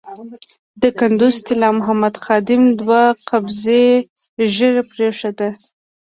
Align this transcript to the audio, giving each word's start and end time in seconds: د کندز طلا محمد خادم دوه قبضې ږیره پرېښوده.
د 0.81 0.83
کندز 0.99 1.35
طلا 1.47 1.69
محمد 1.79 2.15
خادم 2.23 2.63
دوه 2.79 3.01
قبضې 3.29 3.83
ږیره 4.53 4.83
پرېښوده. 4.91 5.49